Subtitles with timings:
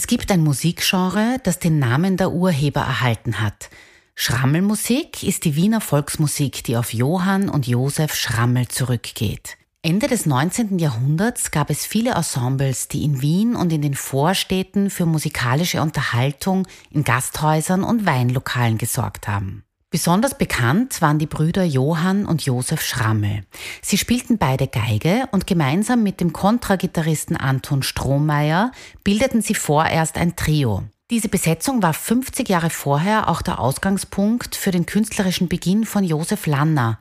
[0.00, 3.68] Es gibt ein Musikgenre, das den Namen der Urheber erhalten hat.
[4.14, 9.58] Schrammelmusik ist die Wiener Volksmusik, die auf Johann und Josef Schrammel zurückgeht.
[9.82, 10.78] Ende des 19.
[10.78, 16.66] Jahrhunderts gab es viele Ensembles, die in Wien und in den Vorstädten für musikalische Unterhaltung
[16.90, 19.64] in Gasthäusern und Weinlokalen gesorgt haben.
[19.90, 23.42] Besonders bekannt waren die Brüder Johann und Josef Schrammel.
[23.82, 28.70] Sie spielten beide Geige und gemeinsam mit dem Kontragitarristen Anton Strohmeier
[29.02, 30.84] bildeten sie vorerst ein Trio.
[31.10, 36.46] Diese Besetzung war 50 Jahre vorher auch der Ausgangspunkt für den künstlerischen Beginn von Josef
[36.46, 37.00] Lanner.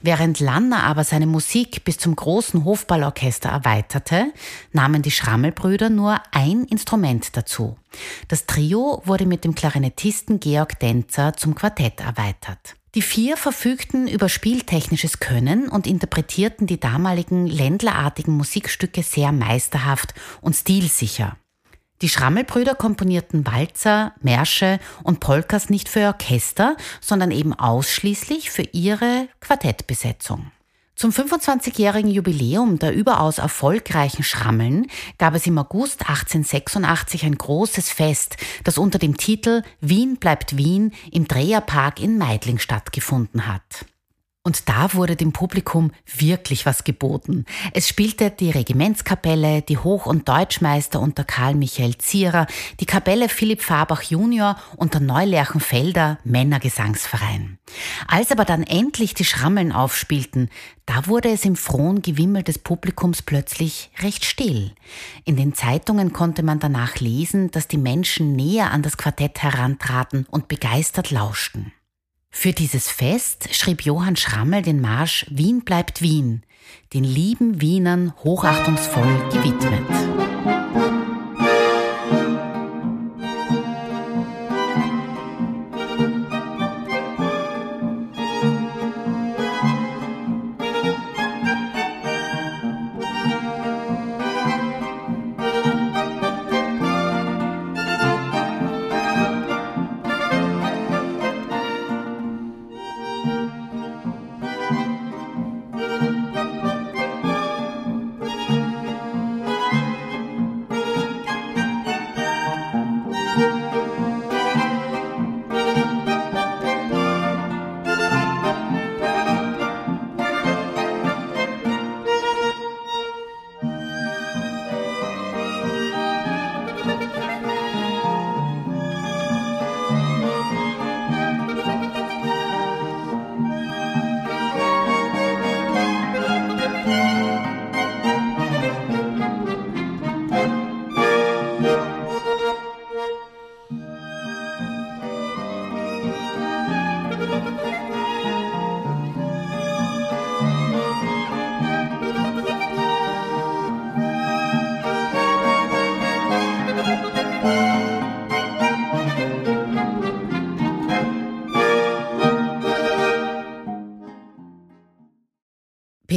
[0.00, 4.32] Während Lanner aber seine Musik bis zum großen Hofballorchester erweiterte,
[4.72, 7.76] nahmen die Schrammelbrüder nur ein Instrument dazu.
[8.28, 12.76] Das Trio wurde mit dem Klarinettisten Georg Denzer zum Quartett erweitert.
[12.94, 20.56] Die vier verfügten über spieltechnisches Können und interpretierten die damaligen ländlerartigen Musikstücke sehr meisterhaft und
[20.56, 21.36] stilsicher.
[22.02, 29.28] Die Schrammelbrüder komponierten Walzer, Märsche und Polkas nicht für Orchester, sondern eben ausschließlich für ihre
[29.40, 30.50] Quartettbesetzung.
[30.96, 38.36] Zum 25-jährigen Jubiläum der überaus erfolgreichen Schrammeln gab es im August 1886 ein großes Fest,
[38.64, 43.86] das unter dem Titel Wien bleibt Wien im Dreherpark in Meidling stattgefunden hat.
[44.50, 47.44] Und da wurde dem Publikum wirklich was geboten.
[47.72, 52.48] Es spielte die Regimentskapelle, die Hoch- und Deutschmeister unter Karl Michael Zierer,
[52.80, 57.60] die Kapelle Philipp Fabach Junior und der Neulerchenfelder Männergesangsverein.
[58.08, 60.50] Als aber dann endlich die Schrammeln aufspielten,
[60.84, 64.72] da wurde es im frohen Gewimmel des Publikums plötzlich recht still.
[65.24, 70.26] In den Zeitungen konnte man danach lesen, dass die Menschen näher an das Quartett herantraten
[70.28, 71.70] und begeistert lauschten.
[72.30, 76.42] Für dieses Fest schrieb Johann Schrammel den Marsch Wien bleibt Wien,
[76.94, 79.84] den lieben Wienern hochachtungsvoll gewidmet.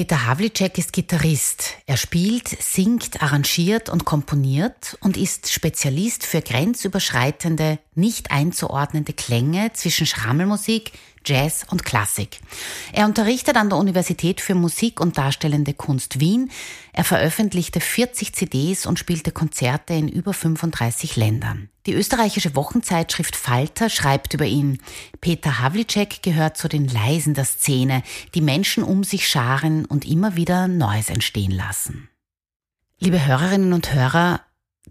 [0.04, 1.78] Peter Havlicek ist Gitarrist.
[1.86, 10.06] Er spielt, singt, arrangiert und komponiert und ist Spezialist für grenzüberschreitende, nicht einzuordnende Klänge zwischen
[10.06, 10.92] Schrammelmusik,
[11.26, 12.40] Jazz und Klassik.
[12.92, 16.52] Er unterrichtet an der Universität für Musik und Darstellende Kunst Wien.
[16.92, 21.70] Er veröffentlichte 40 CDs und spielte Konzerte in über 35 Ländern.
[21.86, 24.80] Die österreichische Wochenzeitschrift Falter schreibt über ihn,
[25.20, 28.04] Peter Havlicek gehört zu den Leisen der Szene,
[28.36, 32.10] die Menschen um sich scharen und immer wieder Neues entstehen lassen.
[33.00, 34.40] Liebe Hörerinnen und Hörer,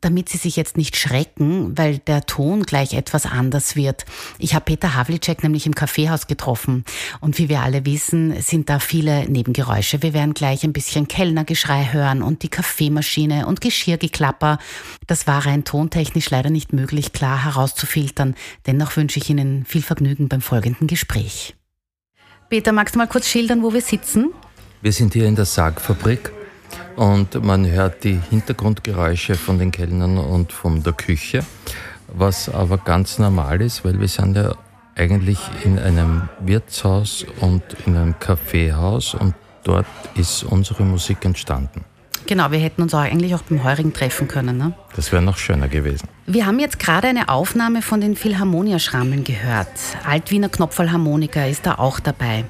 [0.03, 4.05] damit Sie sich jetzt nicht schrecken, weil der Ton gleich etwas anders wird.
[4.39, 6.85] Ich habe Peter Havlicek nämlich im Kaffeehaus getroffen
[7.21, 10.03] und wie wir alle wissen, sind da viele Nebengeräusche.
[10.03, 14.59] Wir werden gleich ein bisschen Kellnergeschrei hören und die Kaffeemaschine und Geschirrgeklapper.
[15.07, 18.35] Das war rein tontechnisch leider nicht möglich, klar herauszufiltern.
[18.67, 21.55] Dennoch wünsche ich Ihnen viel Vergnügen beim folgenden Gespräch.
[22.49, 24.31] Peter, magst du mal kurz schildern, wo wir sitzen?
[24.83, 26.33] Wir sind hier in der Sargfabrik
[26.97, 31.45] und man hört die Hintergrundgeräusche von den Kellnern und von der Küche.
[32.15, 34.55] was aber ganz normal ist, weil wir sind ja
[34.95, 39.35] eigentlich in einem Wirtshaus und in einem Kaffeehaus und
[39.65, 41.85] dort ist unsere Musik entstanden.
[42.33, 44.57] Genau, wir hätten uns auch eigentlich auch beim Heurigen treffen können.
[44.57, 44.73] Ne?
[44.97, 46.09] Das wäre noch schöner gewesen.
[46.25, 49.69] Wir haben jetzt gerade eine Aufnahme von den Philharmonia-Schrammeln gehört.
[50.07, 52.47] Altwiener Knopfallharmonika ist da auch dabei.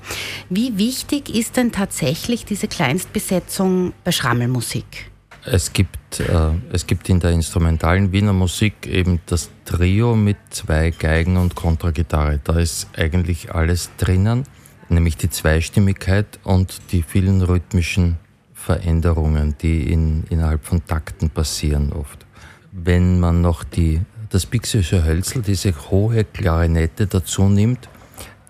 [0.48, 5.10] Wie wichtig ist denn tatsächlich diese Kleinstbesetzung bei Schrammelmusik?
[5.44, 10.90] Es gibt, äh, es gibt in der instrumentalen Wiener Musik eben das Trio mit zwei
[10.90, 12.38] Geigen und Kontragitarre.
[12.44, 14.44] Da ist eigentlich alles drinnen,
[14.88, 18.21] nämlich die Zweistimmigkeit und die vielen rhythmischen
[18.62, 22.24] Veränderungen, die in, innerhalb von Takten passieren oft.
[22.70, 24.00] Wenn man noch die,
[24.30, 27.88] das Bixische Hölzel, diese hohe Klarinette dazu nimmt,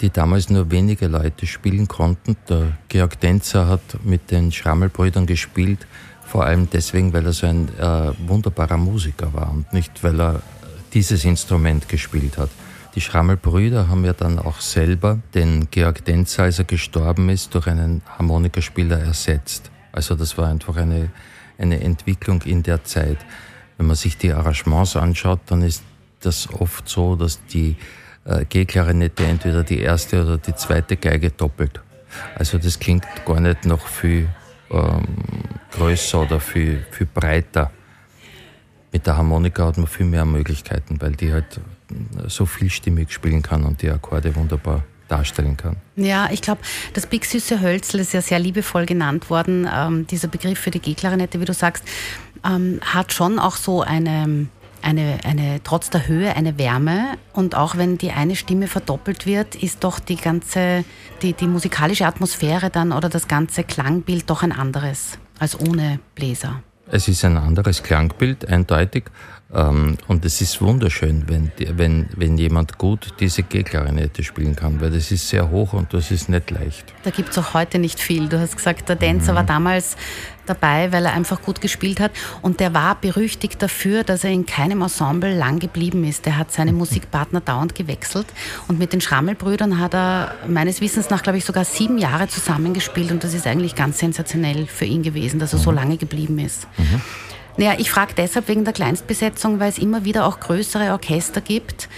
[0.03, 2.37] die damals nur wenige Leute spielen konnten.
[2.49, 5.87] Der Georg Denzer hat mit den Schrammelbrüdern gespielt,
[6.27, 10.43] vor allem deswegen, weil er so ein äh, wunderbarer Musiker war und nicht, weil er
[10.93, 12.51] dieses Instrument gespielt hat.
[12.95, 17.67] Die Schrammelbrüder haben ja dann auch selber den Georg Denzer, als er gestorben ist, durch
[17.67, 19.72] einen Harmonikaspieler ersetzt.
[19.93, 21.11] Also das war einfach eine,
[21.59, 23.19] eine Entwicklung in der Zeit.
[23.77, 25.83] Wenn man sich die Arrangements anschaut, dann ist
[26.21, 27.77] das oft so, dass die
[28.25, 31.81] äh, G-Klarinette entweder die erste oder die zweite Geige doppelt.
[32.35, 34.29] Also das klingt gar nicht noch viel
[34.71, 35.05] ähm,
[35.73, 37.71] größer oder viel, viel breiter.
[38.93, 41.61] Mit der Harmonika hat man viel mehr Möglichkeiten, weil die halt
[42.27, 45.77] so vielstimmig spielen kann und die Akkorde wunderbar darstellen kann.
[45.97, 46.63] Ja, ich glaube,
[46.95, 49.69] das Big Süße Hölzel ist ja sehr liebevoll genannt worden.
[49.73, 51.85] Ähm, dieser Begriff für die G-Klarinette, wie du sagst,
[52.45, 54.49] ähm, hat schon auch so eine,
[54.81, 57.19] eine, eine, trotz der Höhe eine Wärme.
[57.33, 60.85] Und auch wenn die eine Stimme verdoppelt wird, ist doch die ganze,
[61.21, 66.63] die, die musikalische Atmosphäre dann oder das ganze Klangbild doch ein anderes als ohne Bläser.
[66.91, 69.05] Es ist ein anderes Klangbild, eindeutig.
[69.55, 74.91] Ähm, und es ist wunderschön, wenn, wenn, wenn jemand gut diese G-Klarinette spielen kann, weil
[74.91, 76.87] das ist sehr hoch und das ist nicht leicht.
[77.03, 78.29] Da gibt es auch heute nicht viel.
[78.29, 79.37] Du hast gesagt, der Tänzer mhm.
[79.37, 79.97] war damals
[80.47, 82.13] dabei, weil er einfach gut gespielt hat.
[82.41, 86.25] Und der war berüchtigt dafür, dass er in keinem Ensemble lang geblieben ist.
[86.25, 88.27] Der hat seine Musikpartner dauernd gewechselt.
[88.69, 93.13] Und mit den Schrammelbrüdern hat er meines Wissens nach, glaube ich, sogar sieben Jahre zusammengespielt.
[93.13, 95.77] Und das ist eigentlich ganz sensationell für ihn gewesen, dass er so mhm.
[95.77, 96.67] lange geblieben ist.
[96.79, 97.03] Mhm.
[97.57, 101.89] Naja, ich frage deshalb wegen der Kleinstbesetzung, weil es immer wieder auch größere Orchester gibt,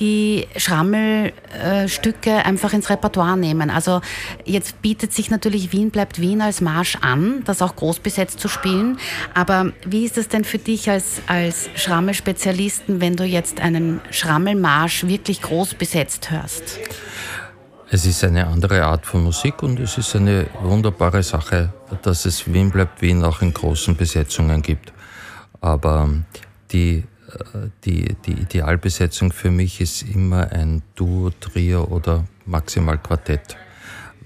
[0.00, 3.70] die Schrammelstücke äh, einfach ins Repertoire nehmen.
[3.70, 4.00] Also
[4.44, 8.48] jetzt bietet sich natürlich Wien bleibt Wien als Marsch an, das auch groß besetzt zu
[8.48, 8.98] spielen.
[9.34, 15.06] Aber wie ist es denn für dich als, als Schrammelspezialisten, wenn du jetzt einen Schrammelmarsch
[15.06, 16.78] wirklich groß besetzt hörst?
[17.90, 21.72] Es ist eine andere Art von Musik und es ist eine wunderbare Sache,
[22.02, 24.92] dass es Wien bleibt Wien auch in großen Besetzungen gibt.
[25.60, 26.08] Aber
[26.70, 33.56] die, äh, die, die Idealbesetzung für mich ist immer ein Duo, Trio oder maximal Quartett,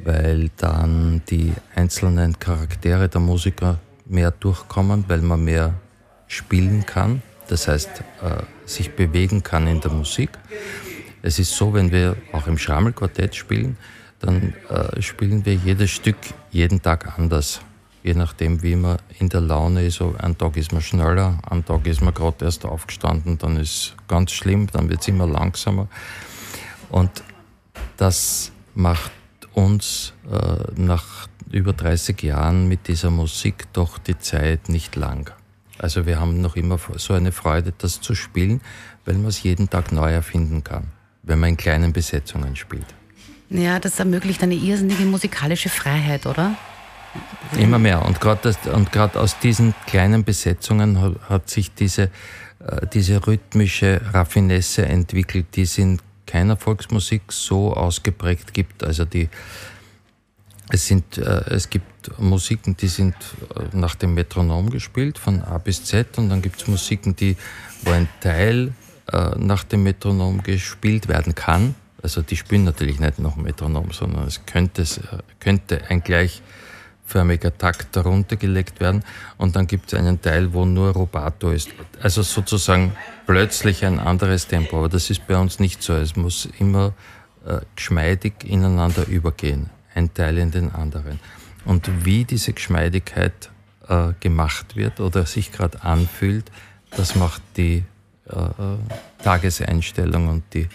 [0.05, 5.75] weil dann die einzelnen Charaktere der Musiker mehr durchkommen, weil man mehr
[6.27, 7.91] spielen kann, das heißt
[8.23, 10.31] äh, sich bewegen kann in der Musik.
[11.23, 13.77] Es ist so, wenn wir auch im Schrammelquartett spielen,
[14.19, 16.17] dann äh, spielen wir jedes Stück
[16.51, 17.61] jeden Tag anders
[18.03, 20.01] je nachdem, wie man in der Laune ist.
[20.01, 24.33] Ein Tag ist man schneller, ein Tag ist man gerade erst aufgestanden, dann ist ganz
[24.33, 25.89] schlimm, dann wird es immer langsamer.
[26.91, 27.23] Und
[27.97, 29.13] das macht
[29.55, 35.31] uns äh, nach über 30 Jahren mit dieser Musik doch die Zeit nicht lang.
[35.79, 38.61] Also wir haben noch immer so eine Freude, das zu spielen,
[39.05, 40.89] weil man es jeden Tag neu erfinden kann,
[41.23, 42.87] wenn man in kleinen Besetzungen spielt.
[43.51, 46.57] Ja, das ermöglicht eine irrsinnige musikalische Freiheit, oder?
[47.59, 48.05] Immer mehr.
[48.05, 52.05] Und gerade aus diesen kleinen Besetzungen hat, sich diese,
[52.61, 58.83] äh, diese rhythmische Raffinesse entwickelt, die es in keiner Volksmusik so ausgeprägt gibt.
[58.83, 59.29] Also die,
[60.71, 63.15] es, sind, äh, es gibt Musiken, die sind
[63.55, 67.37] äh, nach dem Metronom gespielt, von A bis Z, und dann gibt es Musiken, die,
[67.83, 68.73] wo ein Teil
[69.37, 71.75] nach dem Metronom gespielt werden kann.
[72.03, 74.85] Also die spielen natürlich nicht nach dem Metronom, sondern es könnte,
[75.39, 76.41] könnte ein gleich
[77.05, 79.05] förmiger Takt darunter gelegt werden
[79.37, 81.71] und dann gibt es einen Teil, wo nur Rubato ist.
[82.01, 82.93] Also sozusagen
[83.27, 85.95] plötzlich ein anderes Tempo, aber das ist bei uns nicht so.
[85.95, 86.95] Es muss immer
[87.47, 91.21] äh, geschmeidig ineinander übergehen, ein Teil in den anderen.
[91.65, 93.51] Und wie diese Geschmeidigkeit
[93.89, 96.51] äh, gemacht wird oder sich gerade anfühlt,
[96.91, 97.85] das macht die
[98.29, 98.79] äh, äh
[99.23, 100.69] Tageseinstellung und die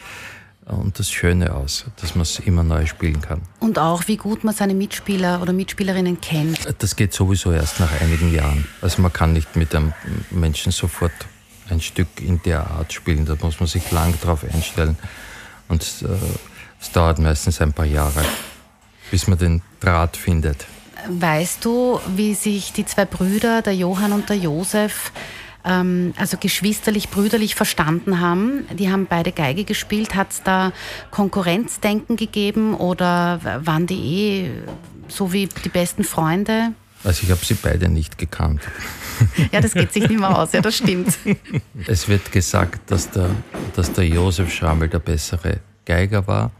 [0.68, 3.42] und das Schöne aus, dass man es immer neu spielen kann.
[3.60, 6.68] Und auch, wie gut man seine Mitspieler oder Mitspielerinnen kennt.
[6.80, 8.68] Das geht sowieso erst nach einigen Jahren.
[8.82, 9.94] Also man kann nicht mit einem
[10.30, 11.14] Menschen sofort
[11.70, 13.26] ein Stück in der Art spielen.
[13.26, 14.98] Da muss man sich lang drauf einstellen.
[15.70, 16.08] Und äh,
[16.82, 18.24] es dauert meistens ein paar Jahre,
[19.12, 20.66] bis man den Draht findet.
[21.10, 25.12] Weißt du, wie sich die zwei Brüder, der Johann und der Josef,
[25.68, 28.66] ähm, also geschwisterlich, brüderlich verstanden haben?
[28.78, 30.16] Die haben beide Geige gespielt.
[30.16, 30.72] Hat es da
[31.12, 34.52] Konkurrenzdenken gegeben oder waren die eh
[35.08, 36.74] so wie die besten Freunde?
[37.04, 38.62] Also ich habe sie beide nicht gekannt.
[39.52, 41.18] Ja, das geht sich nicht mehr aus, ja, das stimmt.
[41.88, 43.32] Es wird gesagt, dass der,
[43.76, 46.52] dass der Josef Schrammel der bessere Geiger war,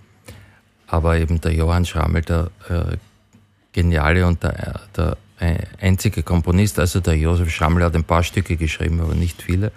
[0.88, 2.98] aber eben der Johann Schrammel der äh,
[3.74, 6.80] geniale und der, der einzige Komponist.
[6.80, 9.72] Also der Josef Schrammel hat ein paar Stücke geschrieben, aber nicht viele.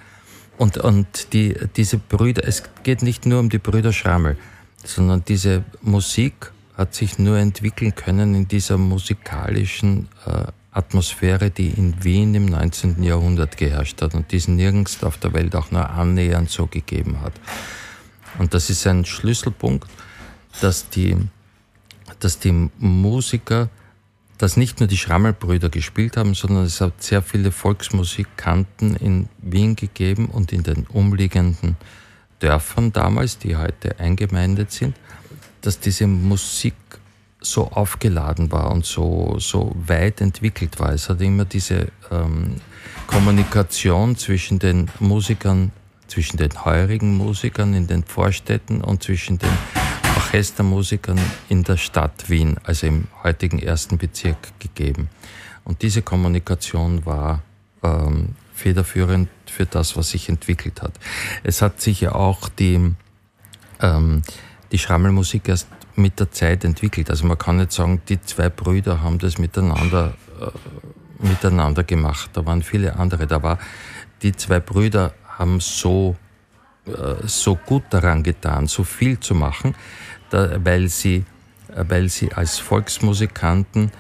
[0.59, 4.37] Und, und die, diese Brüder, es geht nicht nur um die Brüder Schrammel,
[4.85, 12.05] sondern diese Musik hat sich nur entwickeln können in dieser musikalischen äh, Atmosphäre, die in
[12.05, 13.03] Wien im 19.
[13.03, 17.21] Jahrhundert geherrscht hat und die es nirgends auf der Welt auch nur annähernd so gegeben
[17.21, 17.33] hat.
[18.39, 19.89] Und das ist ein Schlüsselpunkt,
[20.61, 21.17] dass die,
[22.21, 23.69] dass die Musiker,
[24.41, 29.77] dass nicht nur die Schrammelbrüder gespielt haben, sondern es hat sehr viele Volksmusikanten in Wien
[29.77, 31.77] gegeben und in den umliegenden
[32.39, 34.95] Dörfern damals, die heute eingemeindet sind
[35.61, 36.75] dass diese Musik
[37.41, 40.93] so aufgeladen war und so, so weit entwickelt war.
[40.93, 42.57] Es hat immer diese ähm,
[43.07, 45.73] Kommunikation zwischen den Musikern,
[46.07, 49.80] zwischen den heurigen Musikern in den Vorstädten und zwischen den
[50.31, 51.19] Orchestermusikern
[51.49, 55.09] in der Stadt Wien, also im heutigen ersten Bezirk, gegeben.
[55.65, 57.43] Und diese Kommunikation war
[57.83, 60.93] ähm, federführend für das, was sich entwickelt hat.
[61.43, 62.95] Es hat sich ja auch die
[63.81, 64.23] ähm,
[64.71, 67.11] die Schrammelmusik erst mit der Zeit entwickelt.
[67.11, 72.31] Also man kann nicht sagen, die zwei Brüder haben das miteinander, äh, miteinander gemacht.
[72.35, 73.27] Da waren viele andere.
[73.27, 73.59] Da war,
[74.23, 76.15] die zwei Brüder haben so,
[76.87, 79.75] äh, so gut daran getan, so viel zu machen,
[80.31, 81.25] da, weil, sie,
[81.75, 83.91] äh, weil sie als Volksmusikanten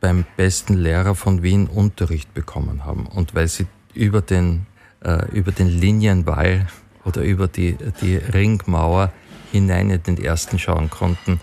[0.00, 3.06] beim besten Lehrer von Wien Unterricht bekommen haben.
[3.06, 4.66] Und weil sie über den,
[5.04, 6.66] äh, über den Linienwall
[7.04, 9.12] oder über die, die Ringmauer
[9.52, 11.40] hinein in den ersten schauen konnten,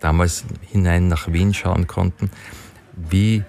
[0.00, 2.30] damals hinein nach Wien schauen konnten,
[2.94, 3.44] wie,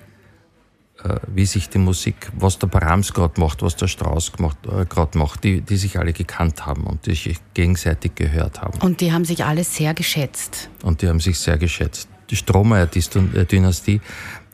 [1.28, 5.44] wie sich die Musik, was der Brahms gerade macht, was der Strauss äh, gerade macht,
[5.44, 8.80] die, die sich alle gekannt haben und die sich gegenseitig gehört haben.
[8.80, 10.70] Und die haben sich alle sehr geschätzt.
[10.84, 12.10] Und die haben sich sehr geschätzt.
[12.30, 14.00] Die Strohmeier-Dynastie, äh,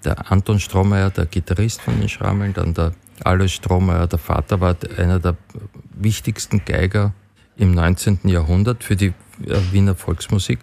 [0.03, 4.75] der Anton Strohmeier, der Gitarrist von den Schrammeln, dann der Alois Strohmeier, der Vater, war
[4.97, 5.35] einer der
[5.95, 7.13] wichtigsten Geiger
[7.57, 8.19] im 19.
[8.25, 9.13] Jahrhundert für die
[9.47, 10.59] äh, Wiener Volksmusik.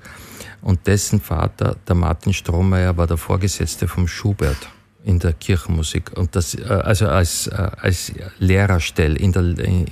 [0.60, 4.68] Und dessen Vater, der Martin Strohmeier, war der Vorgesetzte vom Schubert
[5.04, 9.42] in der Kirchenmusik und das äh, also als äh, als Lehrerstelle in der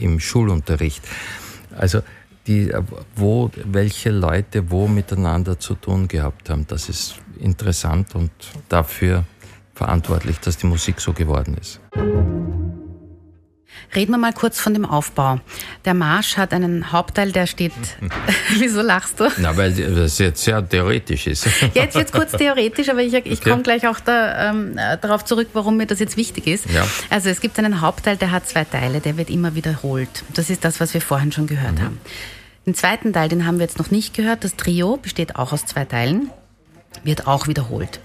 [0.00, 1.02] im Schulunterricht.
[1.76, 2.02] Also
[2.47, 2.73] die
[3.17, 8.31] wo welche Leute wo miteinander zu tun gehabt haben, das ist interessant und
[8.69, 9.25] dafür
[9.75, 11.81] verantwortlich, dass die Musik so geworden ist.
[13.94, 15.40] Reden wir mal kurz von dem Aufbau.
[15.85, 17.73] Der Marsch hat einen Hauptteil, der steht.
[18.59, 19.28] Wieso lachst du?
[19.38, 21.49] Na, weil das jetzt sehr theoretisch ist.
[21.75, 23.50] jetzt wird kurz theoretisch, aber ich, ich okay.
[23.50, 26.70] komme gleich auch da, ähm, darauf zurück, warum mir das jetzt wichtig ist.
[26.70, 26.87] Ja.
[27.09, 30.25] Also es gibt einen Hauptteil, der hat zwei Teile, der wird immer wiederholt.
[30.35, 31.82] Das ist das, was wir vorhin schon gehört mhm.
[31.82, 32.00] haben.
[32.66, 34.44] Den zweiten Teil, den haben wir jetzt noch nicht gehört.
[34.44, 36.30] Das Trio besteht auch aus zwei Teilen,
[37.02, 38.00] wird auch wiederholt.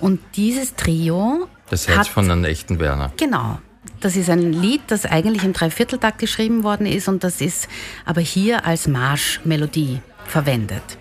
[0.00, 1.46] Und dieses Trio.
[1.70, 3.12] Das Herz hat, von einem echten Werner.
[3.18, 3.58] Genau.
[4.00, 7.68] Das ist ein Lied, das eigentlich im Dreivierteltakt geschrieben worden ist und das ist
[8.04, 10.98] aber hier als Marschmelodie verwendet.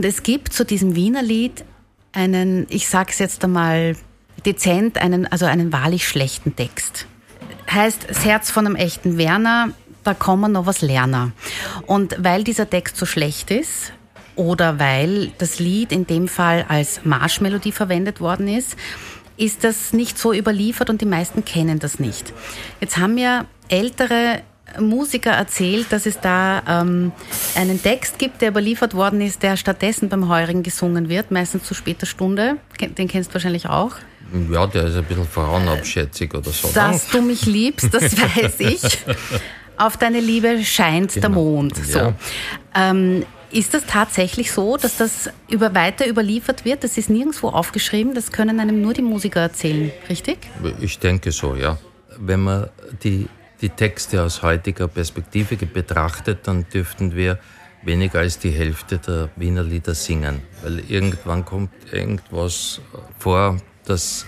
[0.00, 1.62] Und es gibt zu diesem Wiener Lied
[2.12, 3.96] einen, ich sage es jetzt einmal
[4.46, 7.06] dezent, einen, also einen wahrlich schlechten Text.
[7.70, 11.34] Heißt, das Herz von einem echten Werner, da kann man noch was lernen.
[11.84, 13.92] Und weil dieser Text so schlecht ist,
[14.36, 18.76] oder weil das Lied in dem Fall als Marschmelodie verwendet worden ist,
[19.36, 22.32] ist das nicht so überliefert und die meisten kennen das nicht.
[22.80, 24.40] Jetzt haben ja ältere
[24.78, 27.12] Musiker erzählt, dass es da ähm,
[27.54, 31.74] einen Text gibt, der überliefert worden ist, der stattdessen beim Heurigen gesungen wird, meistens zu
[31.74, 32.56] später Stunde.
[32.80, 33.96] Den kennst du wahrscheinlich auch.
[34.50, 36.70] Ja, der ist ein bisschen frauenabschätzig oder so.
[36.72, 38.82] Dass du mich liebst, das weiß ich.
[39.76, 41.20] Auf deine Liebe scheint genau.
[41.20, 41.76] der Mond.
[41.76, 41.98] So.
[41.98, 42.14] Ja.
[42.74, 46.84] Ähm, ist das tatsächlich so, dass das über weiter überliefert wird?
[46.84, 50.38] Das ist nirgendwo aufgeschrieben, das können einem nur die Musiker erzählen, richtig?
[50.80, 51.78] Ich denke so, ja.
[52.16, 52.68] Wenn man
[53.02, 53.26] die
[53.60, 57.38] die Texte aus heutiger Perspektive betrachtet, dann dürften wir
[57.82, 60.42] weniger als die Hälfte der Wiener Lieder singen.
[60.62, 62.80] Weil irgendwann kommt irgendwas
[63.18, 64.26] vor, das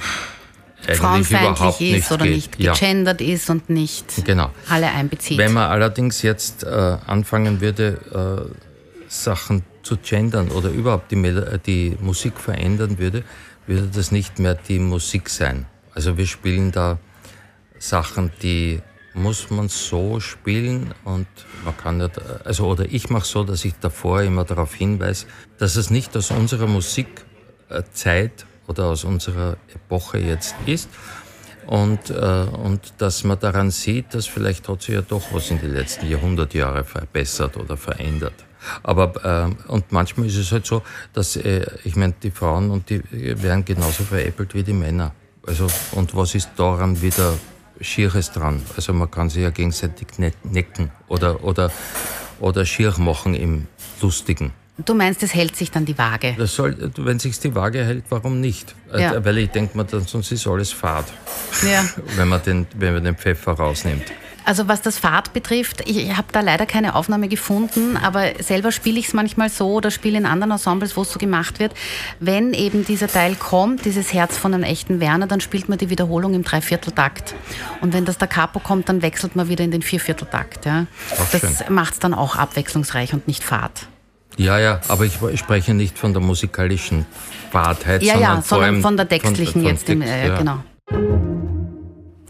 [0.87, 2.35] eigentlich überhaupt ist nicht oder geht.
[2.35, 3.35] nicht gegendert ja.
[3.35, 4.51] ist und nicht genau.
[4.69, 5.39] alle einbezieht.
[5.39, 6.69] Wenn man allerdings jetzt äh,
[7.07, 13.23] anfangen würde, äh, Sachen zu gendern oder überhaupt die, äh, die Musik verändern würde,
[13.67, 15.67] würde das nicht mehr die Musik sein.
[15.95, 16.99] Also wir spielen da
[17.79, 18.81] Sachen, die
[19.15, 21.27] muss man so spielen und
[21.65, 25.27] man kann nicht, also oder ich mache so, dass ich davor immer darauf hinweise,
[25.59, 30.89] dass es nicht aus unserer Musikzeit oder aus unserer Epoche jetzt ist
[31.67, 35.61] und, äh, und dass man daran sieht, dass vielleicht hat sich ja doch was in
[35.61, 38.35] den letzten Jahrhundertjahre verbessert oder verändert.
[38.83, 42.91] Aber äh, und manchmal ist es halt so, dass äh, ich meine, die Frauen und
[42.91, 45.13] die werden genauso veräppelt wie die Männer.
[45.47, 47.35] Also und was ist daran wieder
[47.83, 48.63] Schieres dran.
[48.77, 50.09] Also man kann sich ja gegenseitig
[50.45, 51.71] necken oder, oder,
[52.41, 53.67] oder schier machen im
[54.01, 54.53] Lustigen.
[54.85, 56.35] Du meinst, es hält sich dann die Waage?
[56.39, 58.75] Das soll, wenn sich die Waage hält, warum nicht?
[58.91, 59.15] Ja.
[59.15, 61.05] Äh, weil ich denke mir, sonst ist alles fad.
[61.63, 61.85] Ja.
[62.17, 64.05] wenn, man den, wenn man den Pfeffer rausnimmt.
[64.45, 68.99] Also was das Fahrt betrifft, ich habe da leider keine Aufnahme gefunden, aber selber spiele
[68.99, 71.75] ich es manchmal so oder spiele in anderen Ensembles, wo es so gemacht wird.
[72.21, 75.91] Wenn eben dieser Teil kommt, dieses Herz von einem echten Werner, dann spielt man die
[75.91, 77.35] Wiederholung im Dreivierteltakt.
[77.81, 80.67] Und wenn das der Capo kommt, dann wechselt man wieder in den Viervierteltakt.
[80.67, 80.87] Ja.
[81.33, 83.87] Das macht es dann auch abwechslungsreich und nicht Fahrt.
[84.37, 87.05] Ja, ja, aber ich, ich spreche nicht von der musikalischen
[87.51, 89.87] Fahrtheit, ja, sondern, ja, sondern von der textlichen von, von jetzt.
[89.87, 90.39] Text, im, äh, ja.
[90.39, 91.32] Genau.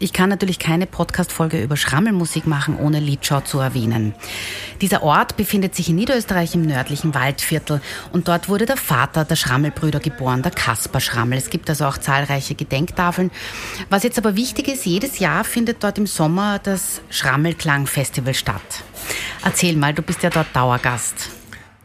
[0.03, 4.13] Ich kann natürlich keine Podcast-Folge über Schrammelmusik machen, ohne Liedschau zu erwähnen.
[4.81, 7.79] Dieser Ort befindet sich in Niederösterreich im nördlichen Waldviertel
[8.11, 11.37] und dort wurde der Vater der Schrammelbrüder geboren, der Kaspar Schrammel.
[11.37, 13.31] Es gibt also auch zahlreiche Gedenktafeln.
[13.89, 18.83] Was jetzt aber wichtig ist, jedes Jahr findet dort im Sommer das Schrammelklang-Festival statt.
[19.45, 21.29] Erzähl mal, du bist ja dort Dauergast.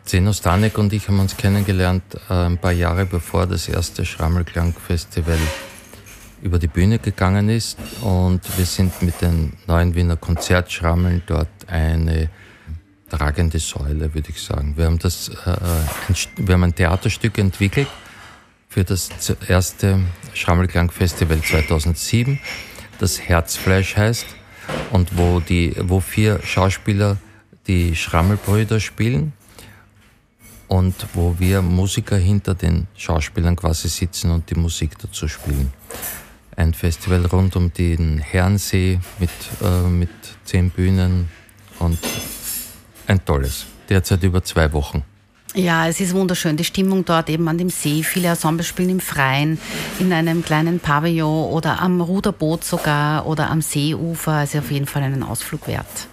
[0.04, 5.38] Zeno Stanek und ich haben uns kennengelernt äh, ein paar Jahre bevor das erste Schrammelklang-Festival
[6.42, 12.30] über die Bühne gegangen ist und wir sind mit den neuen Wiener Konzertschrammeln dort eine
[13.08, 14.76] tragende Säule, würde ich sagen.
[14.76, 17.88] Wir haben, das, äh, ein, wir haben ein Theaterstück entwickelt
[18.68, 19.10] für das
[19.48, 20.00] erste
[20.34, 22.38] Schrammelklang-Festival 2007,
[22.98, 24.26] das Herzfleisch heißt
[24.92, 27.16] und wo, die, wo vier Schauspieler
[27.66, 29.32] die Schrammelbrüder spielen
[30.68, 35.72] und wo wir Musiker hinter den Schauspielern quasi sitzen und die Musik dazu spielen
[36.58, 39.30] ein Festival rund um den Herrensee mit,
[39.62, 40.10] äh, mit
[40.44, 41.28] zehn Bühnen
[41.78, 41.98] und
[43.06, 43.66] ein tolles.
[43.88, 45.04] Derzeit über zwei Wochen.
[45.54, 46.56] Ja, es ist wunderschön.
[46.56, 48.02] Die Stimmung dort eben an dem See.
[48.02, 49.58] Viele Ensembles spielen im Freien,
[49.98, 54.32] in einem kleinen Pavillon oder am Ruderboot sogar oder am Seeufer.
[54.32, 56.08] Also auf jeden Fall einen Ausflug wert.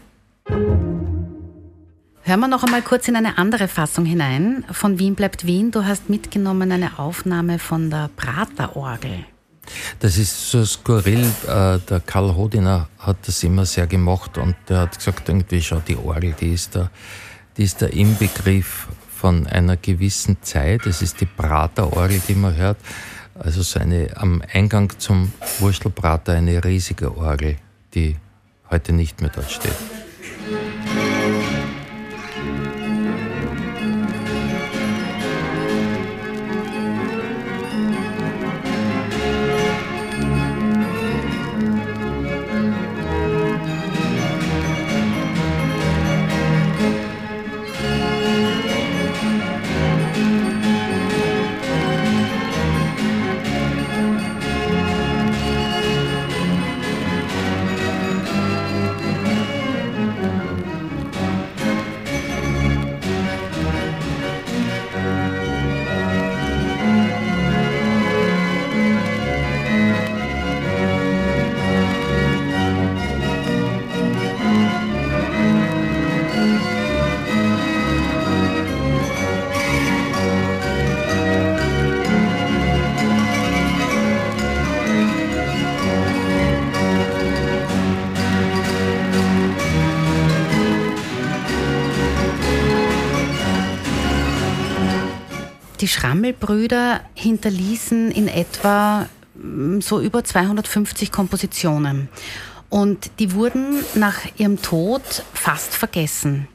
[2.22, 4.64] Hören wir noch einmal kurz in eine andere Fassung hinein.
[4.72, 5.72] Von Wien bleibt Wien.
[5.72, 9.26] Du hast mitgenommen eine Aufnahme von der Praterorgel.
[10.00, 11.26] Das ist so skurril.
[11.48, 15.82] Äh, der Karl Hodiner hat das immer sehr gemacht und der hat gesagt, irgendwie, schau,
[15.88, 16.90] die Orgel, die ist der,
[17.58, 20.86] die ist der Inbegriff von einer gewissen Zeit.
[20.86, 22.78] Es ist die Praterorgel, die man hört.
[23.38, 27.58] Also so eine, am Eingang zum Wurstelprater eine riesige Orgel,
[27.94, 28.16] die
[28.70, 30.05] heute nicht mehr dort steht.
[95.86, 102.10] Die Schrammelbrüder hinterließen in etwa mm, so über 250 Kompositionen.
[102.72, 105.04] Und die wurden nach ihrem Tod
[105.36, 106.48] fast vergessen.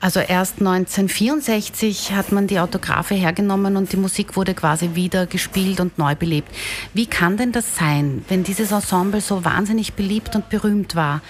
[0.00, 5.78] Also erst 1964 hat man die Autographe hergenommen und die Musik wurde quasi wieder gespielt
[5.80, 6.48] und neu belebt.
[6.94, 11.20] Wie kann denn das sein, wenn dieses Ensemble so wahnsinnig beliebt und berühmt war?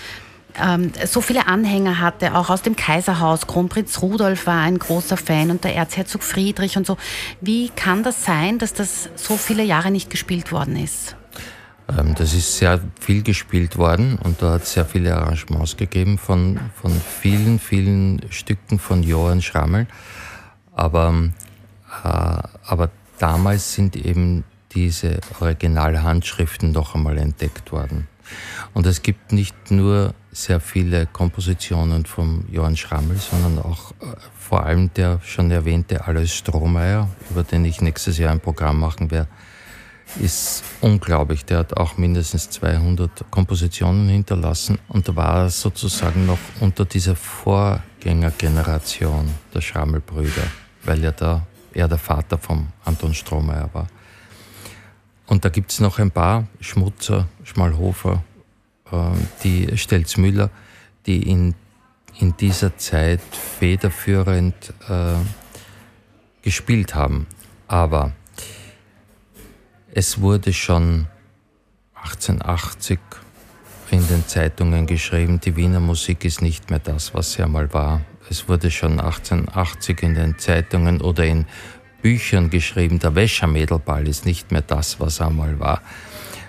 [0.62, 3.46] Ähm, so viele Anhänger hatte, auch aus dem Kaiserhaus.
[3.46, 6.96] Kronprinz Rudolf war ein großer Fan und der Erzherzog Friedrich und so.
[7.40, 11.16] Wie kann das sein, dass das so viele Jahre nicht gespielt worden ist?
[11.88, 16.18] Ähm, das ist sehr viel gespielt worden und da hat es sehr viele Arrangements gegeben
[16.18, 19.86] von, von vielen, vielen Stücken von Johann Schrammel.
[20.74, 21.30] Aber,
[22.04, 28.08] äh, aber damals sind eben diese Originalhandschriften noch einmal entdeckt worden.
[28.74, 34.66] Und es gibt nicht nur sehr viele Kompositionen von Johann Schrammel, sondern auch äh, vor
[34.66, 39.30] allem der schon erwähnte Alois Strohmeier, über den ich nächstes Jahr ein Programm machen werde,
[40.20, 41.46] ist unglaublich.
[41.46, 49.62] Der hat auch mindestens 200 Kompositionen hinterlassen und war sozusagen noch unter dieser Vorgängergeneration der
[49.62, 50.42] Schrammelbrüder,
[50.84, 53.86] weil er da er der Vater von Anton Strohmeier war.
[55.26, 58.22] Und da gibt es noch ein paar, Schmutzer, Schmalhofer,
[59.42, 60.50] die Stelzmüller,
[61.06, 61.54] die in,
[62.18, 63.20] in dieser Zeit
[63.58, 65.14] federführend äh,
[66.42, 67.26] gespielt haben.
[67.66, 68.12] Aber
[69.92, 71.06] es wurde schon
[71.94, 72.98] 1880
[73.90, 78.02] in den Zeitungen geschrieben, die Wiener Musik ist nicht mehr das, was sie einmal war.
[78.28, 81.46] Es wurde schon 1880 in den Zeitungen oder in
[82.02, 85.82] Büchern geschrieben, der Wäschermädelball ist nicht mehr das, was er einmal war.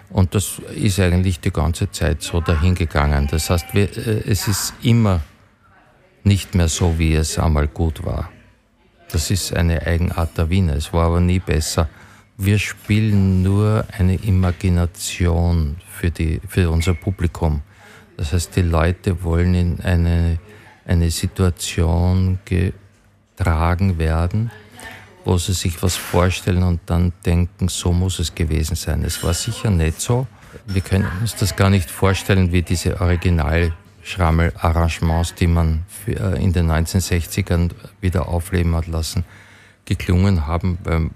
[0.09, 3.27] Und das ist eigentlich die ganze Zeit so dahingegangen.
[3.27, 3.87] Das heißt, äh,
[4.25, 5.21] es ist immer
[6.23, 8.29] nicht mehr so, wie es einmal gut war.
[9.11, 10.75] Das ist eine Eigenart der Wiener.
[10.75, 11.89] Es war aber nie besser.
[12.37, 17.61] Wir spielen nur eine Imagination für, die, für unser Publikum.
[18.17, 20.37] Das heißt, die Leute wollen in eine,
[20.85, 24.51] eine Situation getragen werden,
[25.27, 29.03] wo sie sich was vorstellen und dann denken, so muss es gewesen sein.
[29.03, 30.25] Es war sicher nicht so.
[30.65, 36.71] Wir können uns das gar nicht vorstellen, wie diese Original-Schrammel-Arrangements, die man äh, in den
[36.71, 39.25] 1960ern wieder aufleben hat lassen,
[39.83, 41.09] geklungen haben, weil,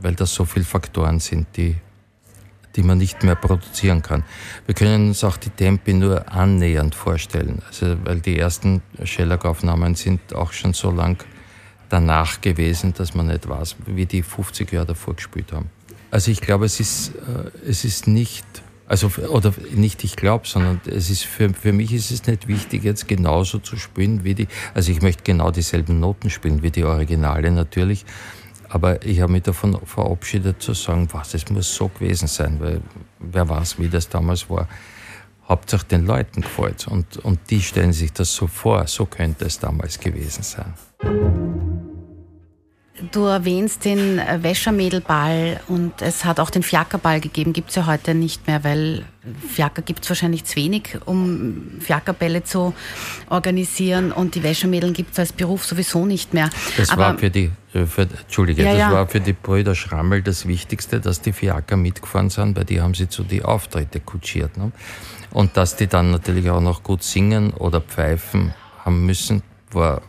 [0.00, 1.74] weil das so viele Faktoren sind, die,
[2.76, 4.22] die man nicht mehr produzieren kann.
[4.66, 10.32] Wir können uns auch die Tempi nur annähernd vorstellen, also, weil die ersten Schellack-Aufnahmen sind
[10.32, 11.24] auch schon so lang
[11.92, 15.70] danach gewesen, dass man nicht weiß, wie die 50 Jahre davor gespielt haben.
[16.10, 18.44] Also ich glaube, es ist, äh, es ist nicht,
[18.86, 22.84] also, oder nicht ich glaube, sondern es ist für, für mich ist es nicht wichtig,
[22.84, 26.84] jetzt genauso zu spielen wie die, also ich möchte genau dieselben Noten spielen wie die
[26.84, 28.04] Originale natürlich,
[28.68, 32.80] aber ich habe mich davon verabschiedet zu sagen, was, es muss so gewesen sein, weil
[33.18, 34.66] wer weiß, wie das damals war.
[35.46, 39.58] Hauptsache den Leuten gefällt und, und die stellen sich das so vor, so könnte es
[39.58, 41.71] damals gewesen sein.
[43.10, 48.14] Du erwähnst den Wäschermädelball und es hat auch den Fiakerball gegeben, gibt es ja heute
[48.14, 49.04] nicht mehr, weil
[49.48, 52.74] Fiaker gibt es wahrscheinlich zu wenig, um Fiakerbälle zu
[53.28, 56.50] organisieren und die Wäschermädeln gibt es als Beruf sowieso nicht mehr.
[56.76, 58.92] Das Aber, war für die, äh, für, Entschuldige, ja, das ja.
[58.92, 62.94] war für die Brüder Schrammel das Wichtigste, dass die Fiaker mitgefahren sind, weil die haben
[62.94, 64.56] sie zu die Auftritte kutschiert.
[64.56, 64.70] Ne?
[65.30, 70.02] Und dass die dann natürlich auch noch gut singen oder pfeifen haben müssen, war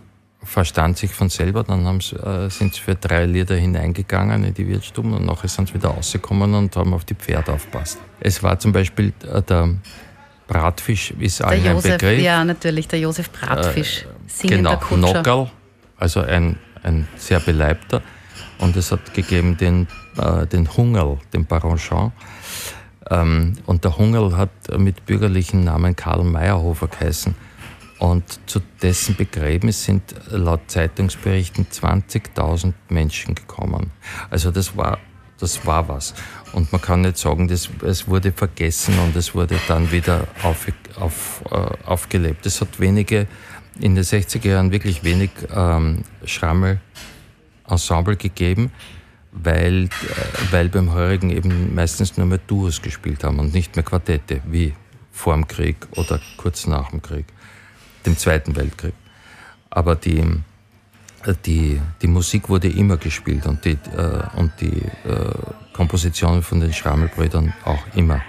[0.44, 1.64] verstand sich von selber.
[1.64, 5.76] Dann äh, sind sie für drei Lieder hineingegangen in die Wirtsstube und nachher sind sie
[5.76, 8.00] wieder rausgekommen und haben auf die Pferde aufpasst.
[8.20, 9.76] Es war zum Beispiel äh, der
[10.48, 12.22] Bratfisch, ist der allen Josef, ein Begriff.
[12.22, 14.06] Ja, natürlich, der Josef Bratfisch.
[14.44, 15.50] Äh, genau, Nockerl,
[15.98, 18.02] also ein, ein sehr beleibter.
[18.60, 22.12] Und es hat gegeben den, äh, den Hungerl, den Baron Jean.
[23.10, 27.36] Ähm, und der Hungerl hat mit bürgerlichen Namen Karl Meyerhofer geheißen.
[28.04, 33.92] Und zu dessen Begräbnis sind laut Zeitungsberichten 20.000 Menschen gekommen.
[34.30, 35.00] Also das war,
[35.39, 36.13] das war was.
[36.52, 40.68] Und man kann nicht sagen, das, es wurde vergessen und es wurde dann wieder auf,
[41.00, 42.46] auf, äh, aufgelebt.
[42.46, 43.26] Es hat wenige,
[43.80, 48.74] in den 60er Jahren wirklich wenig ähm, Schrammel-Ensemble gegeben,
[49.32, 49.89] weil, äh,
[50.52, 54.74] weil beim Heurigen eben meistens nur mehr Duos gespielt haben und nicht mehr Quartette, wie
[55.10, 57.28] vor dem Krieg oder kurz nach dem Krieg
[58.06, 58.94] dem Zweiten Weltkrieg.
[59.70, 60.24] Aber die,
[61.46, 65.34] die, die Musik wurde immer gespielt und die, äh, und die äh,
[65.74, 68.22] Kompositionen von den Schrammelbrüdern auch immer.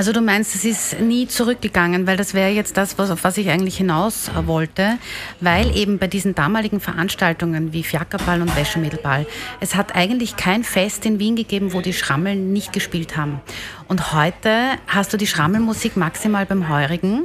[0.00, 3.36] Also du meinst, es ist nie zurückgegangen, weil das wäre jetzt das, was, auf was
[3.36, 4.98] ich eigentlich hinaus wollte,
[5.40, 9.26] weil eben bei diesen damaligen Veranstaltungen wie Fiakerball und Wäschemittelball,
[9.60, 13.40] es hat eigentlich kein Fest in Wien gegeben, wo die Schrammeln nicht gespielt haben.
[13.88, 17.24] Und heute hast du die Schrammelmusik maximal beim Heurigen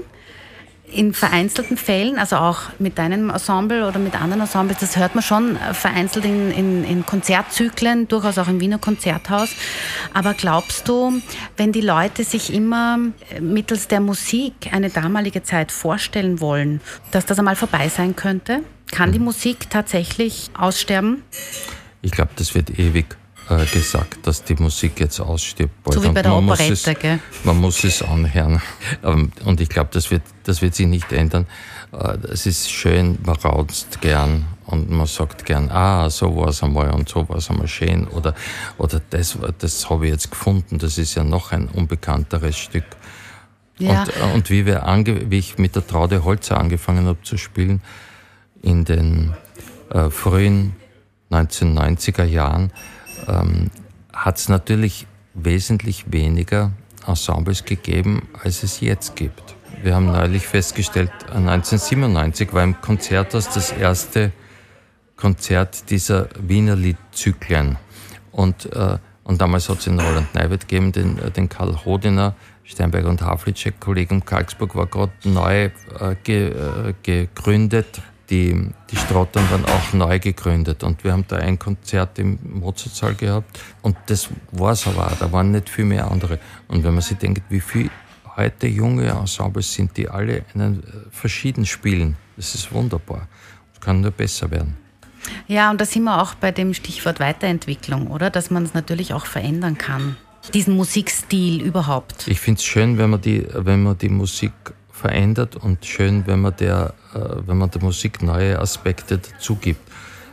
[0.92, 5.24] in vereinzelten Fällen, also auch mit deinem Ensemble oder mit anderen Ensembles, das hört man
[5.24, 9.50] schon vereinzelt in, in, in, Konzertzyklen, durchaus auch im Wiener Konzerthaus.
[10.14, 11.22] Aber glaubst du,
[11.58, 13.00] wenn die Leute sich immer
[13.40, 18.62] mittels der Musik eine damalige Zeit vorstellen wollen, dass das einmal vorbei sein könnte?
[18.92, 19.26] Kann die hm.
[19.26, 21.24] Musik tatsächlich aussterben?
[22.02, 23.18] Ich glaube, das wird ewig
[23.50, 25.74] äh, gesagt, dass die Musik jetzt ausstirbt.
[25.94, 27.20] So wie bei der man Operette, es, gell?
[27.44, 28.62] Man muss es anhören.
[29.04, 31.46] Ähm, und ich glaube, das wird, das wird sich nicht ändern.
[31.92, 36.64] Äh, es ist schön, man raunzt gern und man sagt gern, ah, so war es
[36.64, 38.08] einmal und so war es einmal schön.
[38.08, 38.34] Oder,
[38.78, 42.86] oder das, das habe ich jetzt gefunden, das ist ja noch ein unbekannteres Stück.
[43.78, 44.02] Ja.
[44.02, 47.38] Und, äh, und wie, wir ange, wie ich mit der Traude Holzer angefangen habe zu
[47.38, 47.82] spielen,
[48.62, 49.34] in den
[49.92, 50.76] äh, frühen
[51.32, 52.72] 1990er Jahren,
[53.28, 53.70] ähm,
[54.14, 56.72] hat es natürlich wesentlich weniger
[57.06, 59.56] Ensembles gegeben, als es jetzt gibt.
[59.84, 64.32] Wir haben neulich festgestellt, 1997 war im Konzerthaus das erste
[65.16, 67.78] Konzert dieser Wiener Liedzyklen.
[68.32, 72.36] Und, äh, und damals hat es in Roland Neiwert gegeben, den, äh, den Karl Hodiner,
[72.64, 79.50] Steinberger und Havlicek, Kollegen Karlsburg war gerade neu äh, ge, äh, gegründet die, die Strottern
[79.52, 84.30] waren auch neu gegründet und wir haben da ein Konzert im Mozartsaal gehabt und das
[84.52, 86.40] war es aber auch, da waren nicht viel mehr andere.
[86.68, 87.90] Und wenn man sich denkt, wie viele
[88.36, 93.28] heute junge Ensembles sind, die alle einen äh, verschieden spielen, das ist wunderbar.
[93.74, 94.78] Das kann nur besser werden.
[95.48, 98.30] Ja, und da sind wir auch bei dem Stichwort Weiterentwicklung, oder?
[98.30, 100.18] Dass man es natürlich auch verändern kann.
[100.54, 102.28] Diesen Musikstil überhaupt.
[102.28, 104.52] Ich finde es schön, wenn man, die, wenn man die Musik
[104.96, 109.82] verändert und schön, wenn man der, äh, wenn man der Musik neue Aspekte dazu gibt.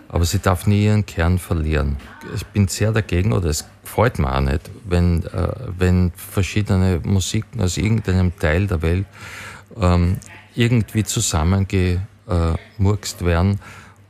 [0.09, 1.97] Aber sie darf nie ihren Kern verlieren.
[2.35, 5.49] Ich bin sehr dagegen, oder es gefällt mir auch nicht, wenn, äh,
[5.79, 9.07] wenn verschiedene Musiken aus irgendeinem Teil der Welt
[9.81, 10.19] ähm,
[10.55, 13.59] irgendwie zusammengemurkst werden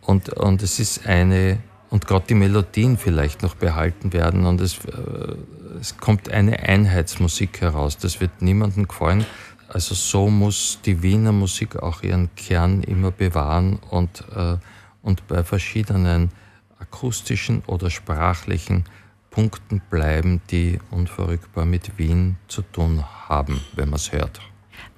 [0.02, 4.84] und, und es ist eine, und gerade die Melodien vielleicht noch behalten werden und es,
[4.84, 5.36] äh,
[5.80, 7.96] es kommt eine Einheitsmusik heraus.
[7.96, 9.24] Das wird niemandem gefallen.
[9.72, 14.58] Also so muss die Wiener Musik auch ihren Kern immer bewahren und, äh,
[15.02, 16.30] und bei verschiedenen
[16.78, 18.84] akustischen oder sprachlichen
[19.30, 24.40] Punkten bleiben, die unverrückbar mit Wien zu tun haben, wenn man es hört.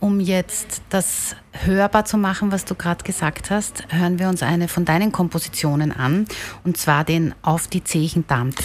[0.00, 4.66] Um jetzt das hörbar zu machen, was du gerade gesagt hast, hören wir uns eine
[4.66, 6.26] von deinen Kompositionen an,
[6.64, 8.56] und zwar den Auf die Zechen Tanz.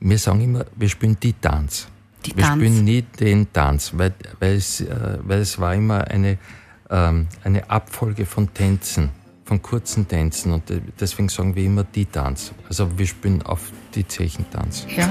[0.00, 1.88] Wir sagen immer, wir spielen die Tanz.
[2.24, 2.62] Die wir Tanz.
[2.62, 6.38] spielen nie den Tanz, weil, weil, es, äh, weil es war immer eine,
[6.90, 9.10] ähm, eine Abfolge von Tänzen,
[9.44, 10.64] von kurzen Tänzen und
[11.00, 12.52] deswegen sagen wir immer die Tanz.
[12.68, 14.86] Also wir spielen auf die Zechentanz.
[14.96, 15.08] Ja.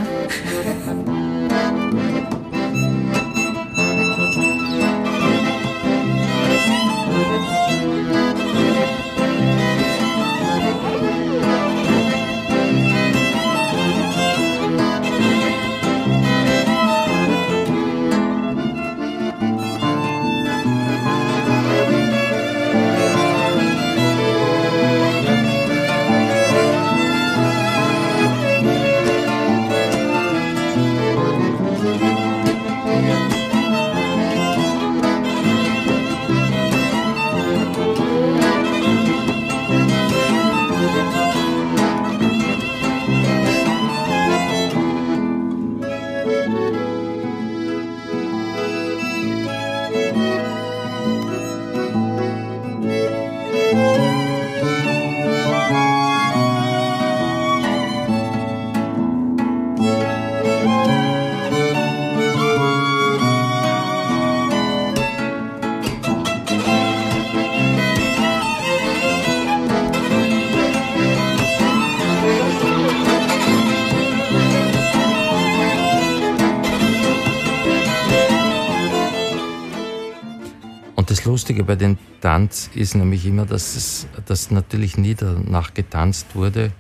[81.51, 86.71] Lustige bei dem Tanz ist nämlich immer, dass es dass natürlich nie danach getanzt wurde,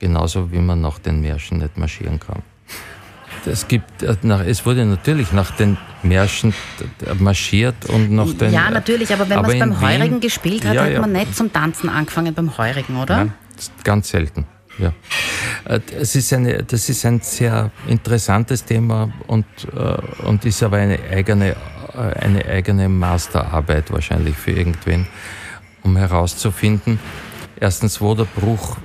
[0.00, 2.42] genauso wie man nach den Märschen nicht marschieren kann.
[3.46, 6.52] Es, gibt, äh, es wurde natürlich nach den Märschen
[7.20, 8.52] marschiert und nach den.
[8.52, 11.20] Ja, natürlich, aber wenn man es beim Heurigen Wien, gespielt hat, ja, hat man ja.
[11.20, 13.16] nicht zum Tanzen angefangen beim Heurigen, oder?
[13.16, 13.32] Nein,
[13.84, 14.44] ganz selten,
[14.78, 14.92] ja.
[15.66, 20.78] Äh, es ist eine, das ist ein sehr interessantes Thema und, äh, und ist aber
[20.78, 21.54] eine eigene, äh,
[22.00, 25.06] eine eigene Masterarbeit wahrscheinlich für irgendwen,
[25.82, 26.98] um herauszufinden,
[27.58, 28.76] erstens, wo der Bruch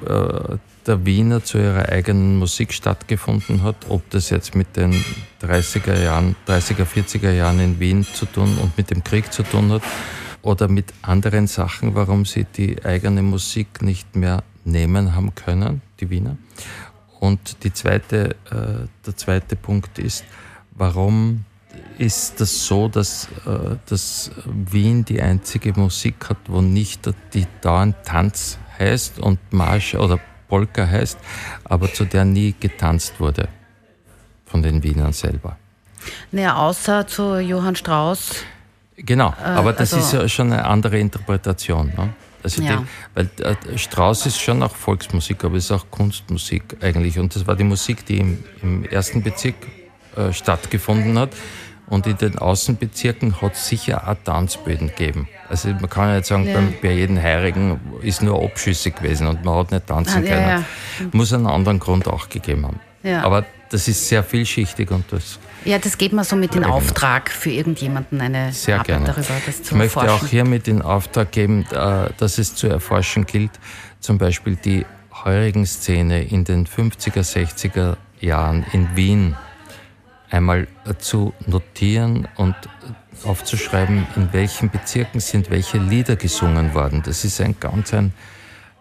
[0.87, 4.93] der Wiener zu ihrer eigenen Musik stattgefunden hat, ob das jetzt mit den
[5.41, 9.71] 30er Jahren, 30er, 40er Jahren in Wien zu tun und mit dem Krieg zu tun
[9.71, 9.81] hat
[10.41, 16.09] oder mit anderen Sachen, warum sie die eigene Musik nicht mehr nehmen haben können, die
[16.09, 16.37] Wiener.
[17.19, 20.23] Und die zweite, äh, der zweite Punkt ist,
[20.71, 21.45] warum
[21.97, 27.95] ist das so, dass, äh, dass Wien die einzige Musik hat, wo nicht die dauernd
[28.03, 31.17] Tanz heißt und Marsch oder Polka heißt,
[31.63, 33.47] aber zu der nie getanzt wurde
[34.45, 35.57] von den Wienern selber.
[36.31, 38.43] Naja, außer zu Johann Strauss.
[38.97, 41.87] Genau, äh, aber das also, ist ja schon eine andere Interpretation.
[41.87, 42.13] Ne?
[42.43, 42.77] Also ja.
[42.77, 42.85] die,
[43.15, 47.17] weil äh, Strauss ist schon auch Volksmusik, aber es ist auch Kunstmusik eigentlich.
[47.17, 49.55] Und das war die Musik, die im, im ersten Bezirk
[50.15, 51.31] äh, stattgefunden hat.
[51.87, 55.27] Und in den Außenbezirken hat es sicher auch Tanzböden gegeben.
[55.49, 56.59] Also man kann ja nicht sagen, ja.
[56.81, 60.41] bei, jedem Heirigen ist nur abschüssig gewesen und man hat nicht tanzen ah, können.
[60.41, 60.63] Ja, ja.
[61.11, 62.79] Muss einen anderen Grund auch gegeben haben.
[63.23, 65.39] Aber das ist sehr vielschichtig und das.
[65.63, 69.05] Ja, das geht man so mit in Auftrag für irgendjemanden eine sehr Arbeit gerne.
[69.05, 70.25] darüber, das zu Ich möchte erforschen.
[70.25, 73.51] auch hier mit in Auftrag geben, äh, dass es zu erforschen gilt,
[73.99, 74.85] zum Beispiel die
[75.23, 79.35] heurigen Szene in den 50er, 60er Jahren in Wien
[80.35, 80.67] einmal
[80.99, 82.55] zu notieren und
[83.23, 87.01] aufzuschreiben, in welchen Bezirken sind welche Lieder gesungen worden.
[87.03, 88.13] Das ist ein ganz ein,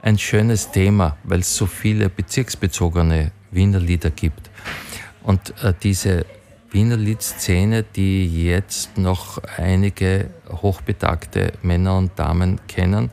[0.03, 4.51] ein schönes Thema, weil es so viele bezirksbezogene Wiener Lieder gibt.
[5.23, 6.27] Und äh, diese
[6.71, 13.11] Wiener Liedszene, die jetzt noch einige hochbetagte Männer und Damen kennen,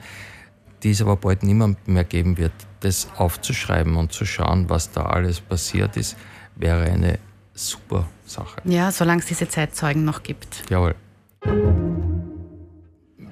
[0.82, 5.04] die es aber bald niemand mehr geben wird, das aufzuschreiben und zu schauen, was da
[5.04, 6.18] alles passiert ist,
[6.56, 7.20] wäre eine
[7.54, 8.62] super Sache.
[8.66, 10.64] Ja, solange es diese Zeitzeugen noch gibt.
[10.70, 10.96] Jawohl.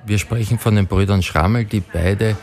[0.06, 2.36] Wir sprechen von den Brüdern Schrammel, die beide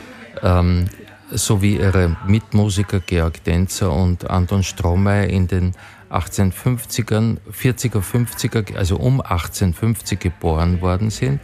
[0.43, 0.87] ähm,
[1.31, 5.73] sowie ihre Mitmusiker Georg Denzer und Anton Strohmeier in den
[6.11, 11.41] 1850ern, 40er, 50er, also um 1850 geboren worden sind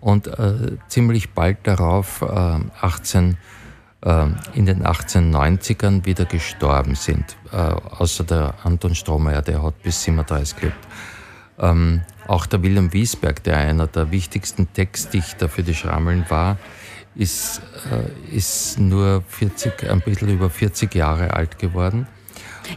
[0.00, 3.36] und äh, ziemlich bald darauf, äh, 18 ähm,
[4.54, 7.36] in den 1890ern wieder gestorben sind.
[7.52, 10.76] Äh, außer der Anton Strohmeier, der hat bis 37 gelebt.
[11.58, 16.58] Ähm, auch der Wilhelm Wiesberg, der einer der wichtigsten Textdichter für die Schrammeln war,
[17.14, 22.06] ist, äh, ist nur 40, ein bisschen über 40 Jahre alt geworden.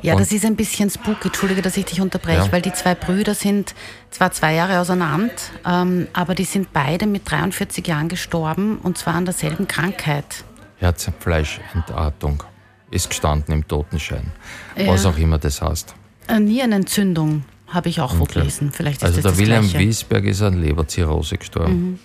[0.02, 2.52] Ja, und das ist ein bisschen spooky, entschuldige, dass ich dich unterbreche, ja.
[2.52, 3.74] weil die zwei Brüder sind
[4.12, 5.34] zwar zwei Jahre auseinander,
[5.66, 10.44] ähm, aber die sind beide mit 43 Jahren gestorben und zwar an derselben Krankheit.
[10.80, 12.44] Herzfleischentartung
[12.92, 14.32] ist gestanden im Totenschein.
[14.76, 14.88] Ja.
[14.88, 15.94] Was auch immer das heißt.
[16.28, 18.40] Eine Nierenentzündung habe ich auch okay.
[18.40, 18.72] gelesen.
[18.72, 19.88] Vielleicht ist also das der Wilhelm Gleiche.
[19.88, 21.92] Wiesberg ist an Leberzirrhose gestorben.
[21.92, 22.00] Mhm.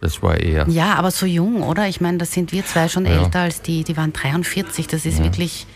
[0.00, 0.68] Das war eher.
[0.68, 1.88] Ja, aber so jung, oder?
[1.88, 3.22] Ich meine, da sind wir zwei schon ja.
[3.22, 3.84] älter als die.
[3.84, 4.86] Die waren 43.
[4.86, 5.24] Das ist ja.
[5.24, 5.66] wirklich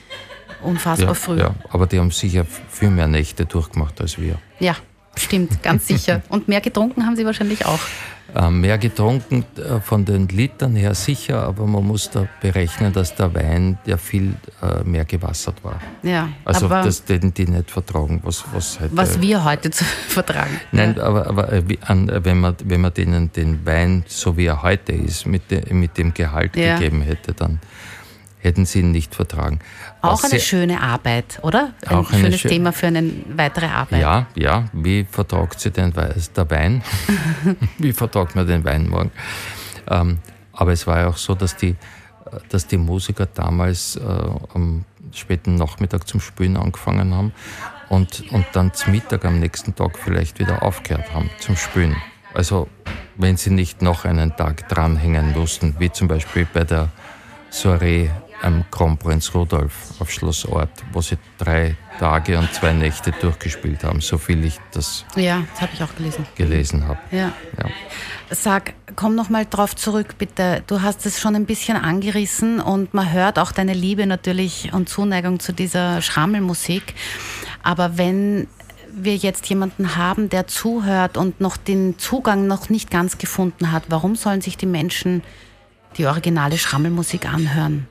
[0.62, 1.38] unfassbar früh.
[1.38, 4.38] Ja, aber die haben sicher viel mehr Nächte durchgemacht als wir.
[4.58, 4.76] Ja,
[5.18, 6.22] stimmt, ganz sicher.
[6.28, 7.80] Und mehr getrunken haben sie wahrscheinlich auch.
[8.34, 13.14] Äh, mehr getrunken äh, von den Litern her sicher, aber man muss da berechnen, dass
[13.14, 15.80] der Wein ja viel äh, mehr gewassert war.
[16.02, 20.60] Ja, also das den die nicht vertragen, was was heute, Was wir heute zu vertragen.
[20.72, 21.04] Nein, ja.
[21.04, 25.50] aber, aber wenn man wenn man denen den Wein so wie er heute ist mit,
[25.50, 26.76] de, mit dem Gehalt ja.
[26.76, 27.60] gegeben hätte, dann
[28.40, 29.60] hätten sie ihn nicht vertragen.
[30.00, 31.72] Auch eine schöne Arbeit, oder?
[31.86, 34.00] Ein auch schönes schö Thema für eine weitere Arbeit.
[34.00, 34.64] Ja, ja.
[34.72, 36.82] Wie vertragt sie den der Wein?
[37.78, 39.10] Wie vertragt man den Wein morgen?
[39.90, 40.18] Ähm,
[40.52, 41.76] aber es war ja auch so, dass die,
[42.48, 44.00] dass die Musiker damals äh,
[44.54, 47.32] am späten Nachmittag zum Spielen angefangen haben
[47.88, 51.96] und, und dann zum Mittag am nächsten Tag vielleicht wieder aufgehört haben zum Spielen.
[52.34, 52.68] Also
[53.16, 56.88] wenn sie nicht noch einen Tag dranhängen mussten, wie zum Beispiel bei der
[57.50, 58.10] Soiree
[58.42, 64.00] am Kronprinz Rudolf auf Schloss Ort, wo sie drei Tage und zwei Nächte durchgespielt haben,
[64.00, 66.26] so viel ich das, ja, das habe ich auch gelesen.
[66.36, 66.98] gelesen habe.
[67.10, 67.32] Ja.
[67.58, 67.70] ja.
[68.30, 70.62] Sag, komm noch mal drauf zurück, bitte.
[70.66, 74.88] Du hast es schon ein bisschen angerissen und man hört auch deine Liebe natürlich und
[74.88, 76.94] Zuneigung zu dieser Schrammelmusik.
[77.62, 78.46] Aber wenn
[78.92, 83.84] wir jetzt jemanden haben, der zuhört und noch den Zugang noch nicht ganz gefunden hat,
[83.88, 85.22] warum sollen sich die Menschen
[85.96, 87.86] die originale Schrammelmusik anhören?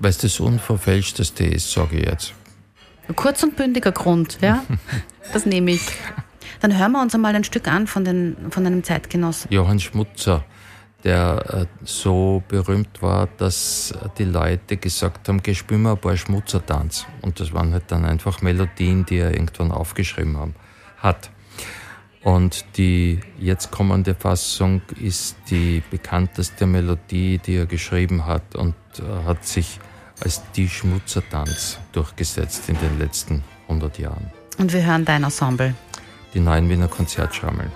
[0.00, 2.34] Weil es das Unverfälschteste ist, sage ich jetzt.
[3.16, 4.64] Kurz und bündiger Grund, ja?
[5.32, 5.82] das nehme ich.
[6.60, 9.52] Dann hören wir uns einmal ein Stück an von, den, von einem Zeitgenossen.
[9.52, 10.44] Johann Schmutzer,
[11.04, 16.16] der äh, so berühmt war, dass die Leute gesagt haben, geh spiel mal ein paar
[16.16, 17.06] Schmutzertanz.
[17.22, 20.54] Und das waren halt dann einfach Melodien, die er irgendwann aufgeschrieben haben,
[20.98, 21.30] hat.
[22.22, 29.24] Und die jetzt kommende Fassung ist die bekannteste Melodie, die er geschrieben hat und äh,
[29.24, 29.80] hat sich
[30.20, 34.30] als die Schmutzertanz durchgesetzt in den letzten 100 Jahren.
[34.58, 35.74] Und wir hören dein Ensemble.
[36.34, 37.70] Die neuen Wiener Konzertschrammeln.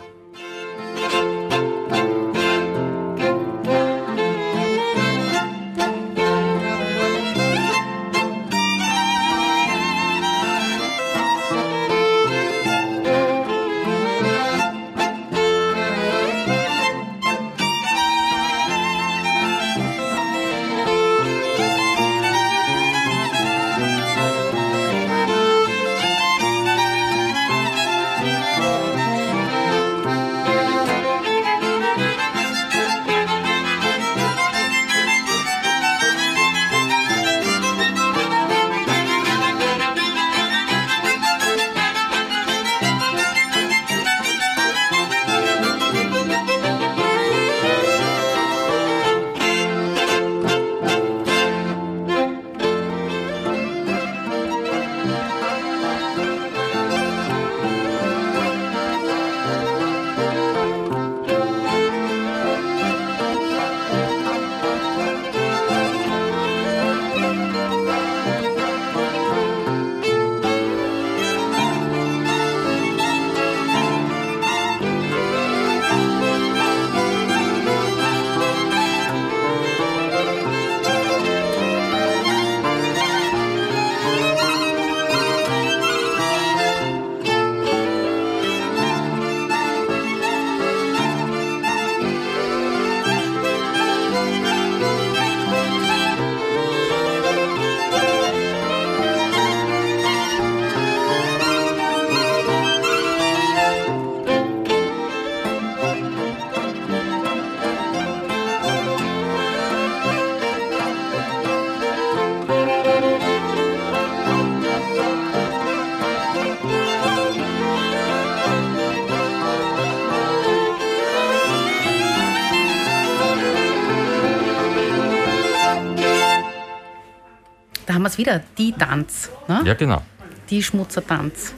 [128.15, 129.31] Es wieder, die Tanz.
[129.49, 129.62] Ne?
[129.65, 130.03] Ja, genau.
[130.51, 131.55] Die Schmutzer Tanz.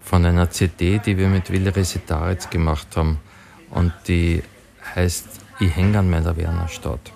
[0.00, 3.18] Von einer CD, die wir mit Willi Resitaritz gemacht haben.
[3.70, 4.42] Und die
[4.94, 5.26] heißt
[5.60, 7.12] Ich hänge an meiner Wernerstadt.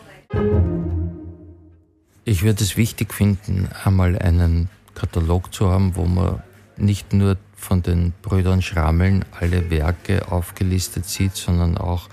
[2.25, 6.43] Ich würde es wichtig finden, einmal einen Katalog zu haben, wo man
[6.77, 12.09] nicht nur von den Brüdern Schrammeln alle Werke aufgelistet sieht, sondern auch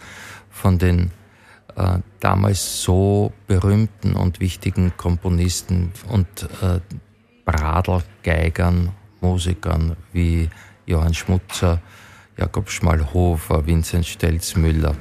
[0.50, 1.12] von den
[1.76, 6.28] äh, damals so berühmten und wichtigen Komponisten und
[6.62, 6.80] äh,
[7.46, 8.90] Bradlgeigern,
[9.22, 10.50] Musikern wie
[10.86, 11.82] Johann Schmutzer,
[12.38, 14.96] Jakob Schmalhofer, Vincent Stelzmüller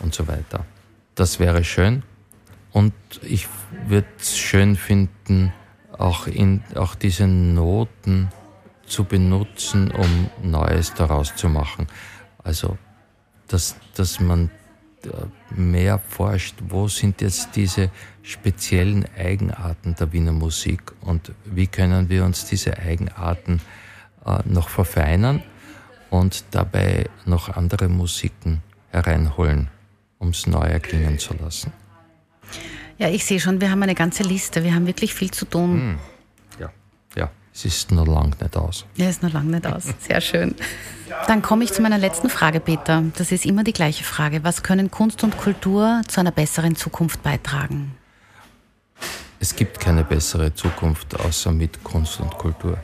[0.00, 0.64] und so weiter.
[1.14, 2.02] Das wäre schön
[2.72, 2.92] und
[3.22, 3.48] ich
[3.86, 5.52] würde es schön finden,
[5.98, 8.30] auch, in, auch diese Noten
[8.86, 11.86] zu benutzen, um Neues daraus zu machen.
[12.42, 12.78] Also,
[13.48, 14.50] dass, dass man
[15.50, 17.90] mehr forscht, wo sind jetzt diese
[18.22, 23.60] speziellen Eigenarten der Wiener Musik und wie können wir uns diese Eigenarten
[24.26, 25.42] äh, noch verfeinern
[26.10, 29.68] und dabei noch andere Musiken hereinholen,
[30.18, 31.72] um es neu erklingen zu lassen.
[32.98, 35.72] Ja, ich sehe schon, wir haben eine ganze Liste, wir haben wirklich viel zu tun.
[35.72, 35.98] Hm.
[37.52, 38.84] Es ist noch lang nicht aus.
[38.96, 39.84] Ja, es ist noch lang nicht aus.
[39.98, 40.54] Sehr schön.
[41.26, 43.02] Dann komme ich zu meiner letzten Frage, Peter.
[43.16, 44.44] Das ist immer die gleiche Frage.
[44.44, 47.96] Was können Kunst und Kultur zu einer besseren Zukunft beitragen?
[49.40, 52.78] Es gibt keine bessere Zukunft außer mit Kunst und Kultur.